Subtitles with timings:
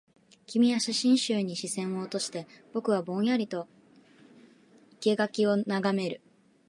[0.47, 3.67] 君は写真集に視線を落として、僕はぼんやりと
[4.99, 6.21] 生垣を眺める